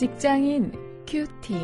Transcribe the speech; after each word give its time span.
직장인 0.00 0.72
큐티. 1.06 1.54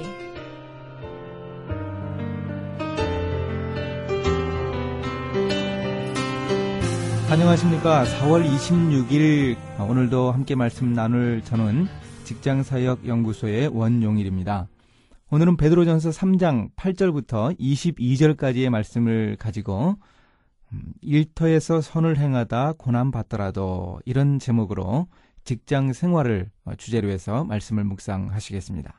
안녕하십니까. 7.31 8.05
4월 8.05 8.47
26일 8.47 9.57
오늘도 9.89 10.33
함께 10.33 10.55
말씀 10.55 10.93
나눌 10.93 11.41
저는 11.45 11.87
직장사역연구소의 12.25 13.69
원용일입니다. 13.69 14.69
오늘은 15.31 15.57
베드로전서 15.57 16.11
3장 16.11 16.75
8절부터 16.77 17.59
22절까지의 17.59 18.69
말씀을 18.69 19.37
가지고 19.39 19.97
음, 20.75 20.93
일터에서 21.01 21.81
선을 21.81 22.19
행하다 22.19 22.75
고난 22.77 23.11
받더라도 23.11 23.99
이런 24.05 24.39
제목으로 24.39 25.07
직장 25.47 25.93
생활을 25.93 26.51
주제로 26.77 27.09
해서 27.09 27.45
말씀을 27.45 27.85
묵상하시겠습니다. 27.85 28.93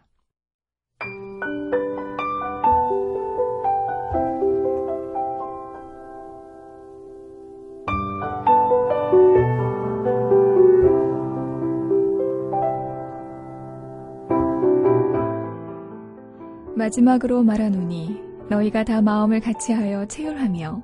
마지막으로 16.78 17.44
말하노니 17.44 18.22
너희가 18.50 18.86
다 18.86 19.02
마음을 19.02 19.42
같이하여 19.42 20.06
체휼하며 20.06 20.82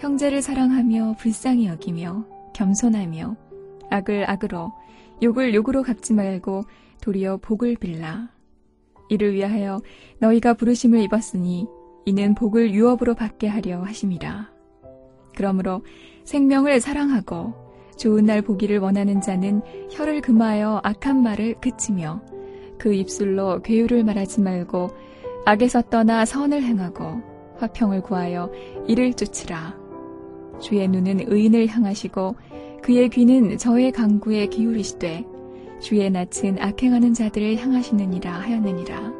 형제를 0.00 0.42
사랑하며 0.42 1.14
불쌍히 1.18 1.66
여기며 1.66 2.26
겸손하며 2.52 3.36
악을 3.88 4.28
악으로 4.28 4.70
욕을 5.22 5.54
욕으로 5.54 5.82
갚지 5.82 6.12
말고 6.12 6.62
도리어 7.00 7.38
복을 7.38 7.76
빌라 7.76 8.28
이를 9.08 9.34
위하여 9.34 9.80
너희가 10.18 10.54
부르심을 10.54 11.00
입었으니 11.00 11.66
이는 12.04 12.34
복을 12.34 12.72
유업으로 12.72 13.14
받게 13.14 13.48
하려 13.48 13.82
하심이라 13.82 14.50
그러므로 15.36 15.82
생명을 16.24 16.80
사랑하고 16.80 17.54
좋은 17.96 18.24
날 18.24 18.42
보기를 18.42 18.78
원하는 18.78 19.20
자는 19.20 19.60
혀를 19.90 20.20
금하여 20.20 20.80
악한 20.84 21.22
말을 21.22 21.56
그치며 21.60 22.22
그 22.78 22.94
입술로 22.94 23.60
괴유를 23.62 24.04
말하지 24.04 24.40
말고 24.40 24.90
악에서 25.44 25.82
떠나 25.82 26.24
선을 26.24 26.62
행하고 26.62 27.20
화평을 27.58 28.02
구하여 28.02 28.52
이를 28.86 29.12
쫓으라. 29.14 29.76
주의 30.60 30.86
눈은 30.86 31.32
의인을 31.32 31.66
향하시고 31.66 32.36
그의 32.88 33.10
귀는 33.10 33.58
저의 33.58 33.92
강구에 33.92 34.46
기울이시되 34.46 35.22
주의 35.78 36.10
낯은 36.10 36.56
악행하는 36.58 37.12
자들을 37.12 37.58
향하시느니라 37.58 38.32
하였느니라. 38.32 39.12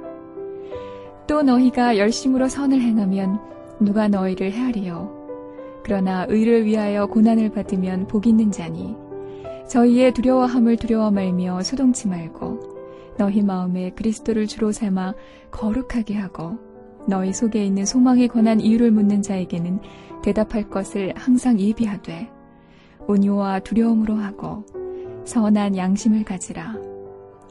또 1.26 1.42
너희가 1.42 1.98
열심으로 1.98 2.48
선을 2.48 2.80
행하면 2.80 3.38
누가 3.78 4.08
너희를 4.08 4.52
헤아리요. 4.52 5.82
그러나 5.84 6.24
의를 6.30 6.64
위하여 6.64 7.04
고난을 7.08 7.50
받으면 7.50 8.06
복 8.06 8.26
있는 8.26 8.50
자니 8.50 8.96
저희의 9.68 10.14
두려워함을 10.14 10.78
두려워 10.78 11.10
말며 11.10 11.60
소동치 11.60 12.08
말고 12.08 12.60
너희 13.18 13.42
마음에 13.42 13.90
그리스도를 13.90 14.46
주로 14.46 14.72
삼아 14.72 15.12
거룩하게 15.50 16.14
하고 16.14 16.56
너희 17.06 17.34
속에 17.34 17.66
있는 17.66 17.84
소망에 17.84 18.28
관한 18.28 18.60
이유를 18.60 18.92
묻는 18.92 19.20
자에게는 19.20 19.80
대답할 20.22 20.70
것을 20.70 21.12
항상 21.16 21.60
예비하되 21.60 22.37
온유와 23.08 23.60
두려움으로 23.60 24.14
하고 24.16 24.64
선한 25.24 25.76
양심을 25.76 26.24
가지라. 26.24 26.76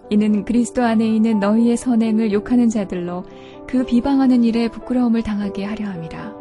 이는 0.09 0.45
그리스도 0.45 0.83
안에 0.83 1.05
있는 1.05 1.39
너희의 1.39 1.75
선행을 1.75 2.31
욕하는 2.31 2.69
자들로 2.69 3.23
그 3.67 3.83
비방하는 3.83 4.43
일에 4.43 4.69
부끄러움을 4.69 5.23
당하게 5.23 5.65
하려 5.65 5.87
함이라. 5.89 6.35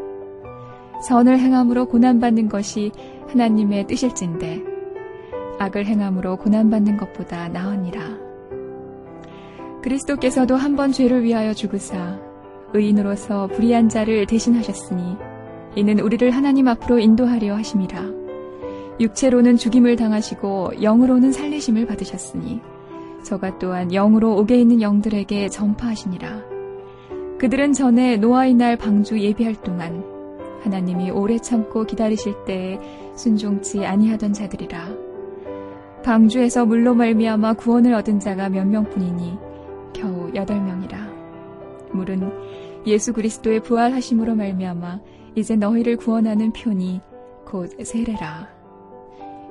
선을 1.09 1.39
행함으로 1.39 1.87
고난받는 1.87 2.49
것이 2.49 2.93
하나님의 3.29 3.87
뜻일진데 3.87 4.63
악을 5.59 5.87
행함으로 5.87 6.37
고난받는 6.37 6.97
것보다 6.97 7.49
나으니라. 7.49 8.01
그리스도께서도 9.83 10.57
한 10.57 10.77
번 10.77 10.93
죄를 10.93 11.23
위하여 11.23 11.55
죽으사 11.55 12.21
의인으로서 12.75 13.47
불의한 13.49 13.89
자를 13.89 14.27
대신하셨으니 14.27 15.17
이는 15.75 16.01
우리를 16.01 16.31
하나님 16.31 16.69
앞으로 16.69 16.99
인도하려 16.99 17.55
하심이라. 17.57 18.16
육체로는 18.99 19.57
죽임을 19.57 19.97
당하시고 19.97 20.83
영으로는 20.83 21.33
살리심을 21.33 21.87
받으셨으니 21.87 22.61
저가 23.23 23.59
또한 23.59 23.89
영으로 23.89 24.37
옥에 24.37 24.57
있는 24.57 24.81
영들에게 24.81 25.49
전파하시니라. 25.49 26.45
그들은 27.39 27.73
전에 27.73 28.17
노아의 28.17 28.55
날 28.55 28.77
방주 28.77 29.21
예비할 29.21 29.55
동안 29.63 30.05
하나님이 30.63 31.11
오래 31.11 31.39
참고 31.39 31.85
기다리실 31.85 32.45
때에 32.47 32.81
순종치 33.15 33.85
아니하던 33.85 34.33
자들이라. 34.33 34.89
방주에서 36.03 36.65
물로 36.65 36.95
말미암아 36.95 37.55
구원을 37.55 37.93
얻은 37.95 38.21
자가 38.21 38.49
몇 38.49 38.67
명뿐이니 38.67 39.39
겨우 39.93 40.31
여덟 40.35 40.61
명이라. 40.61 40.99
물은 41.93 42.33
예수 42.87 43.13
그리스도의 43.13 43.61
부활하심으로 43.61 44.35
말미암아 44.37 45.01
이제 45.35 45.57
너희를 45.57 45.97
구원하는 45.97 46.53
표니 46.53 47.01
곧 47.45 47.71
세례라. 47.85 48.56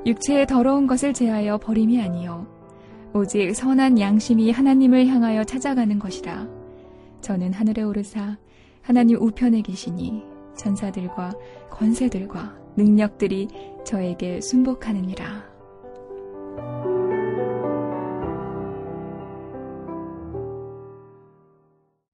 육체의 0.05 0.45
더러운 0.45 0.85
것을 0.87 1.13
제하여 1.13 1.57
버림이 1.57 2.01
아니요 2.01 2.47
오직 3.13 3.53
선한 3.53 3.99
양심이 3.99 4.51
하나님을 4.51 5.07
향하여 5.07 5.45
찾아가는 5.45 5.97
것이라. 5.97 6.47
저는 7.21 7.53
하늘에 7.53 7.81
오르사 7.81 8.37
하나님 8.81 9.17
우편에 9.21 9.61
계시니 9.61 10.21
전사들과 10.57 11.33
권세들과 11.69 12.57
능력들이 12.75 13.47
저에게 13.85 14.41
순복하느니라. 14.41 15.55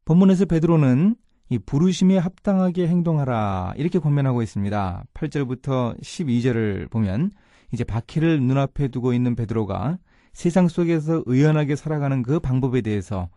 본문에서 0.06 0.46
베드로는 0.46 1.16
이 1.50 1.58
부르심에 1.58 2.18
합당하게 2.18 2.88
행동하라 2.88 3.74
이렇게 3.76 3.98
권면하고 3.98 4.44
있습니다. 4.44 5.04
8절부터 5.16 6.00
12절을 6.00 6.92
보면 6.92 7.32
이제 7.72 7.84
바퀴를 7.84 8.42
눈앞에 8.42 8.90
두고 8.90 9.14
있는 9.14 9.36
베드로가 9.36 9.98
세상 10.34 10.68
속에서 10.68 11.24
의연하게 11.26 11.76
살아가는 11.76 12.22
그 12.24 12.40
방법에 12.40 12.82
대해서 12.82 13.30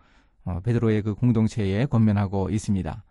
어, 0.45 0.61
베드로의 0.63 1.03
그 1.03 1.15
공동체에 1.15 1.87
권면하고 1.87 2.51
있습니다. 2.51 3.05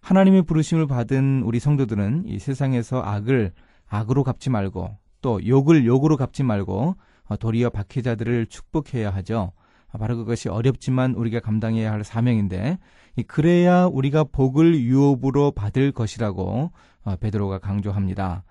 하나님의 0.00 0.42
부르심을 0.42 0.86
받은 0.86 1.42
우리 1.44 1.58
성도들은 1.58 2.24
이 2.26 2.38
세상에서 2.38 3.02
악을 3.02 3.52
악으로 3.88 4.22
갚지 4.22 4.50
말고 4.50 4.98
또 5.22 5.46
욕을 5.46 5.86
욕으로 5.86 6.16
갚지 6.16 6.42
말고 6.42 6.96
어, 7.26 7.36
도리어 7.36 7.70
박해자들을 7.70 8.46
축복해야 8.46 9.10
하죠. 9.10 9.52
아, 9.90 9.98
바로 9.98 10.16
그것이 10.16 10.48
어렵지만 10.48 11.14
우리가 11.14 11.40
감당해야 11.40 11.92
할 11.92 12.04
사명인데 12.04 12.78
그래야 13.26 13.86
우리가 13.86 14.24
복을 14.24 14.80
유업으로 14.80 15.52
받을 15.52 15.92
것이라고 15.92 16.72
어, 17.04 17.16
베드로가 17.16 17.60
강조합니다. 17.60 18.44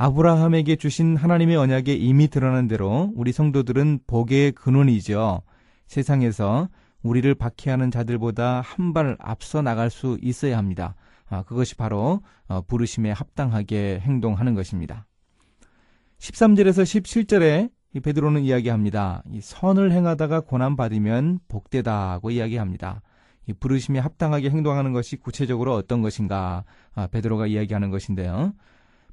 아브라함에게 0.00 0.76
주신 0.76 1.16
하나님의 1.16 1.56
언약에 1.56 1.92
이미 1.92 2.28
드러난 2.28 2.68
대로 2.68 3.10
우리 3.16 3.32
성도들은 3.32 4.00
복의 4.06 4.52
근원이죠. 4.52 5.42
세상에서 5.88 6.68
우리를 7.02 7.34
박해하는 7.34 7.90
자들보다 7.90 8.60
한 8.60 8.92
발 8.92 9.16
앞서 9.18 9.60
나갈 9.60 9.90
수 9.90 10.16
있어야 10.22 10.56
합니다. 10.56 10.94
아, 11.28 11.42
그것이 11.42 11.74
바로 11.74 12.22
어, 12.46 12.62
부르심에 12.62 13.10
합당하게 13.10 13.98
행동하는 14.00 14.54
것입니다. 14.54 15.04
13절에서 16.20 16.84
17절에 16.84 17.70
이 17.94 18.00
베드로는 18.00 18.42
이야기합니다. 18.42 19.24
이 19.32 19.40
선을 19.40 19.90
행하다가 19.90 20.40
고난 20.40 20.76
받으면 20.76 21.40
복되다고 21.48 22.30
이야기합니다. 22.30 23.02
이 23.48 23.52
부르심에 23.52 23.98
합당하게 23.98 24.50
행동하는 24.50 24.92
것이 24.92 25.16
구체적으로 25.16 25.74
어떤 25.74 26.02
것인가 26.02 26.64
아, 26.94 27.08
베드로가 27.08 27.48
이야기하는 27.48 27.90
것인데요. 27.90 28.52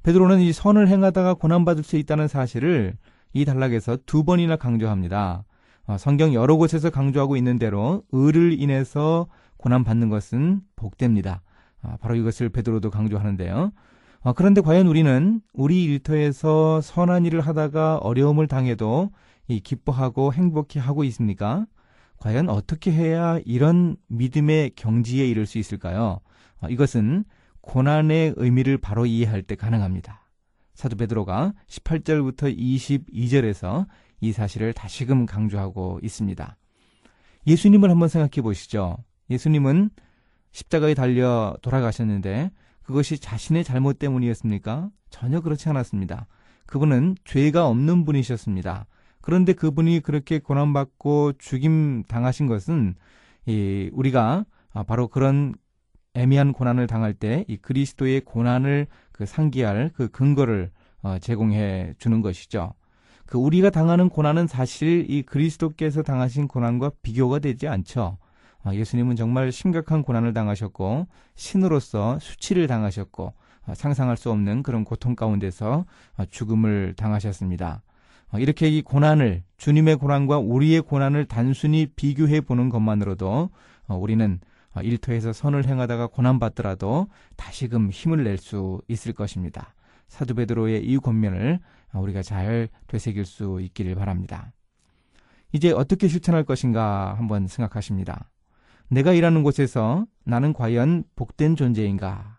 베드로는 0.06 0.38
이 0.38 0.52
선을 0.52 0.86
행하다가 0.86 1.34
고난 1.34 1.64
받을 1.64 1.82
수 1.82 1.96
있다는 1.96 2.28
사실을 2.28 2.94
이 3.32 3.44
단락에서 3.44 3.98
두 4.06 4.22
번이나 4.22 4.54
강조합니다. 4.54 5.42
아, 5.84 5.98
성경 5.98 6.32
여러 6.32 6.54
곳에서 6.54 6.90
강조하고 6.90 7.36
있는 7.36 7.58
대로 7.58 8.04
의를 8.12 8.52
인해서 8.56 9.26
고난 9.56 9.82
받는 9.82 10.08
것은 10.08 10.60
복됩니다. 10.76 11.42
아, 11.82 11.96
바로 12.00 12.14
이것을 12.14 12.50
베드로도 12.50 12.88
강조하는데요. 12.90 13.72
어, 14.20 14.32
그런데 14.34 14.60
과연 14.60 14.86
우리는 14.86 15.40
우리 15.52 15.82
일터에서 15.82 16.80
선한 16.82 17.24
일을 17.24 17.40
하다가 17.40 17.96
어려움을 17.96 18.46
당해도 18.46 19.10
이 19.48 19.58
기뻐하고 19.58 20.32
행복해 20.32 20.78
하고 20.78 21.02
있습니까? 21.02 21.66
과연 22.18 22.48
어떻게 22.48 22.92
해야 22.92 23.40
이런 23.44 23.96
믿음의 24.06 24.70
경지에 24.76 25.26
이를 25.26 25.46
수 25.46 25.58
있을까요? 25.58 26.20
어, 26.60 26.68
이것은 26.68 27.24
고난의 27.66 28.34
의미를 28.36 28.78
바로 28.78 29.06
이해할 29.06 29.42
때 29.42 29.56
가능합니다. 29.56 30.22
사도 30.74 30.96
베드로가 30.96 31.52
18절부터 31.68 32.56
22절에서 32.56 33.86
이 34.20 34.32
사실을 34.32 34.72
다시금 34.72 35.26
강조하고 35.26 35.98
있습니다. 36.02 36.56
예수님을 37.46 37.90
한번 37.90 38.08
생각해 38.08 38.40
보시죠. 38.42 38.96
예수님은 39.30 39.90
십자가에 40.52 40.94
달려 40.94 41.56
돌아가셨는데 41.60 42.50
그것이 42.82 43.18
자신의 43.18 43.64
잘못 43.64 43.98
때문이었습니까? 43.98 44.88
전혀 45.10 45.40
그렇지 45.40 45.68
않았습니다. 45.68 46.28
그분은 46.66 47.16
죄가 47.24 47.66
없는 47.66 48.04
분이셨습니다. 48.04 48.86
그런데 49.20 49.52
그분이 49.52 50.00
그렇게 50.00 50.38
고난받고 50.38 51.32
죽임 51.38 52.04
당하신 52.04 52.46
것은 52.46 52.94
이 53.46 53.90
우리가 53.92 54.46
바로 54.86 55.08
그런 55.08 55.54
애매한 56.16 56.52
고난을 56.52 56.86
당할 56.86 57.14
때 57.14 57.44
이 57.48 57.56
그리스도의 57.56 58.22
고난을 58.22 58.86
그 59.12 59.26
상기할 59.26 59.90
그 59.94 60.08
근거를 60.08 60.70
어, 61.02 61.18
제공해 61.18 61.94
주는 61.98 62.20
것이죠. 62.22 62.72
그 63.26 63.38
우리가 63.38 63.70
당하는 63.70 64.08
고난은 64.08 64.46
사실 64.46 65.06
이 65.08 65.22
그리스도께서 65.22 66.02
당하신 66.02 66.48
고난과 66.48 66.92
비교가 67.02 67.38
되지 67.38 67.68
않죠. 67.68 68.18
어, 68.64 68.74
예수님은 68.74 69.16
정말 69.16 69.52
심각한 69.52 70.02
고난을 70.02 70.32
당하셨고 70.32 71.06
신으로서 71.34 72.18
수치를 72.20 72.66
당하셨고 72.66 73.32
어, 73.66 73.74
상상할 73.74 74.16
수 74.16 74.30
없는 74.30 74.62
그런 74.62 74.84
고통 74.84 75.14
가운데서 75.14 75.84
죽음을 76.30 76.94
당하셨습니다. 76.96 77.82
이렇게 78.38 78.68
이 78.68 78.82
고난을 78.82 79.44
주님의 79.56 79.96
고난과 79.96 80.38
우리의 80.38 80.82
고난을 80.82 81.26
단순히 81.26 81.86
비교해 81.94 82.40
보는 82.40 82.68
것만으로도 82.68 83.50
우리는 83.88 84.40
일터에서 84.82 85.32
선을 85.32 85.66
행하다가 85.66 86.08
고난받더라도 86.08 87.08
다시금 87.36 87.90
힘을 87.90 88.24
낼 88.24 88.38
수 88.38 88.80
있을 88.88 89.12
것입니다. 89.12 89.74
사도 90.08 90.34
베드로의 90.34 90.84
이 90.84 90.98
권면을 90.98 91.60
우리가 91.92 92.22
잘 92.22 92.68
되새길 92.86 93.24
수 93.24 93.60
있기를 93.60 93.94
바랍니다. 93.94 94.52
이제 95.52 95.72
어떻게 95.72 96.08
실천할 96.08 96.44
것인가 96.44 97.14
한번 97.16 97.46
생각하십니다. 97.46 98.30
내가 98.88 99.12
일하는 99.12 99.42
곳에서 99.42 100.06
나는 100.24 100.52
과연 100.52 101.04
복된 101.16 101.56
존재인가? 101.56 102.38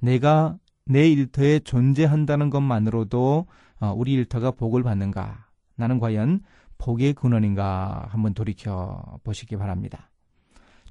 내가 0.00 0.56
내 0.86 1.08
일터에 1.08 1.60
존재한다는 1.60 2.50
것만으로도 2.50 3.46
어, 3.80 3.92
우리 3.96 4.12
일터가 4.14 4.52
복을 4.52 4.82
받는가? 4.82 5.46
나는 5.76 5.98
과연 5.98 6.40
복의 6.78 7.14
근원인가? 7.14 8.06
한번 8.10 8.34
돌이켜 8.34 9.18
보시기 9.22 9.56
바랍니다. 9.56 10.10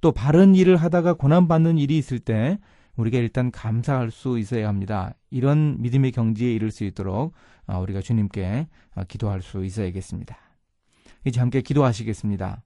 또 0.03 0.11
바른 0.11 0.53
일을 0.53 0.75
하다가 0.75 1.13
고난받는 1.13 1.77
일이 1.77 1.97
있을 1.97 2.19
때 2.19 2.59
우리가 2.97 3.17
일단 3.19 3.51
감사할 3.51 4.11
수 4.11 4.37
있어야 4.37 4.67
합니다. 4.67 5.13
이런 5.31 5.81
믿음의 5.81 6.11
경지에 6.11 6.51
이를 6.51 6.71
수 6.71 6.83
있도록 6.83 7.33
어, 7.67 7.79
우리가 7.79 8.01
주님께 8.01 8.67
어, 8.95 9.03
기도할 9.07 9.41
수 9.41 9.63
있어야겠습니다. 9.63 10.37
이제 11.23 11.39
함께 11.39 11.61
기도하시겠습니다. 11.61 12.63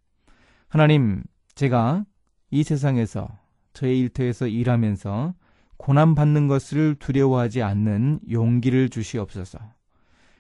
하나님, 0.68 1.22
제가 1.54 2.06
이 2.50 2.64
세상에서 2.64 3.30
저의 3.74 4.00
일터에서 4.00 4.48
일하면서 4.48 5.36
고난받는 5.78 6.48
것을 6.48 6.96
두려워하지 6.96 7.62
않는 7.62 8.22
용기를 8.32 8.90
주시옵소서. 8.90 9.60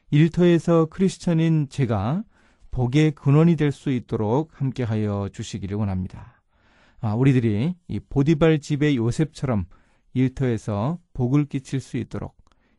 일터에서 0.10 0.88
크리스천인 0.88 1.68
제가 1.70 2.24
복의 2.72 3.12
근원이 3.12 3.56
될 3.56 3.72
수 3.72 3.92
있도록 3.92 4.60
함께하여 4.60 5.30
주시기를 5.32 5.78
원합니다. 5.78 6.42
아, 7.00 7.14
우리들이 7.14 7.76
이 7.88 8.00
보디발 8.00 8.60
집의 8.60 8.98
요셉처럼 8.98 9.66
일터에서 10.14 11.00
복을 11.14 11.46
끼칠 11.46 11.80
수 11.80 11.98
있도록 11.98 12.36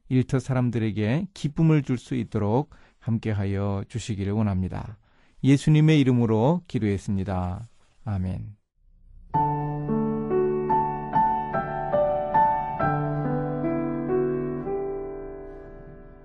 일터 0.08 0.38
사람들에게 0.38 1.28
기쁨을 1.34 1.82
줄 1.82 1.98
수 1.98 2.14
있도록 2.14 2.70
함께하여 2.98 3.84
주시기를 3.88 4.32
원합니다. 4.32 4.98
예수님의 5.44 6.00
이름으로 6.00 6.62
기도했습니다. 6.66 7.68
아멘. 8.04 8.56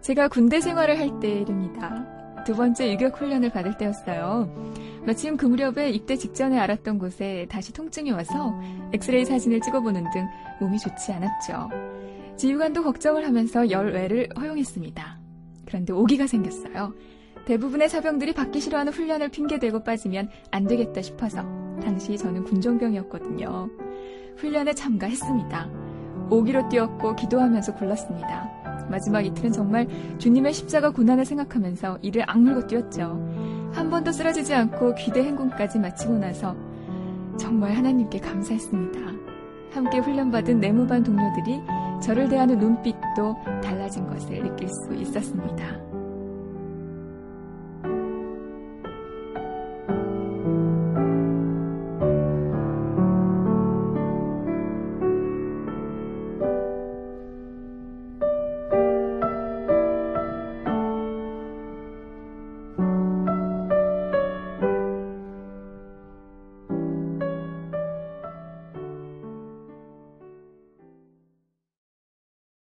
제가 0.02 0.28
군대 0.28 0.60
생활을 0.60 1.00
할 1.00 1.20
때 1.20 1.42
일입니다. 1.42 2.44
두 2.44 2.56
번째 2.56 2.92
유격 2.92 3.20
훈련을 3.22 3.52
받을 3.52 3.78
때였어요. 3.78 4.74
마침 5.06 5.36
그 5.36 5.46
무렵에 5.46 5.90
입대 5.90 6.16
직전에 6.16 6.58
알았던 6.58 6.98
곳에 6.98 7.46
다시 7.50 7.74
통증이 7.74 8.12
와서 8.12 8.58
엑스레이 8.94 9.26
사진을 9.26 9.60
찍어보는 9.60 10.06
등 10.12 10.28
몸이 10.62 10.80
좋지 10.80 11.12
않았죠. 11.12 11.70
지휘관도 12.38 12.84
걱정을 12.84 13.26
하면서 13.26 13.70
열외를 13.70 14.30
허용했습니다. 14.40 15.20
그런데 15.66 15.94
오기가 15.94 16.28
생겼어요. 16.28 16.94
대부분의 17.46 17.90
사병들이 17.90 18.34
받기 18.34 18.62
싫어하는 18.62 18.94
훈련을 18.94 19.30
핑계대고 19.30 19.84
빠지면 19.84 20.30
안 20.52 20.66
되겠다 20.66 21.02
싶어서 21.02 21.44
당시 21.82 22.18
저는 22.18 22.46
군종병이었거든요. 22.46 23.70
훈련에 24.38 24.74
참가했습니다. 24.74 25.70
오기로 26.30 26.70
뛰었고 26.70 27.16
기도하면서 27.16 27.76
굴렀습니다. 27.76 28.88
마지막 28.90 29.26
이틀은 29.26 29.52
정말 29.52 29.88
주님의 30.18 30.54
십자가 30.54 30.92
고난을 30.92 31.26
생각하면서 31.26 32.00
이를 32.02 32.24
악물고 32.28 32.68
뛰었죠. 32.68 33.63
한 33.74 33.90
번도 33.90 34.12
쓰러지지 34.12 34.54
않고 34.54 34.96
귀대 34.96 35.24
행군까지 35.24 35.80
마치고 35.80 36.18
나서 36.18 36.56
정말 37.38 37.74
하나님께 37.74 38.20
감사했습니다. 38.20 39.00
함께 39.72 39.98
훈련받은 39.98 40.60
내무반 40.60 41.04
동료들이 41.04 41.62
저를 42.02 42.30
대하는 42.30 42.60
눈빛도 42.60 43.36
달라진 43.64 44.08
것을 44.08 44.44
느낄 44.44 44.68
수 44.70 44.94
있었습니다. 44.94 45.93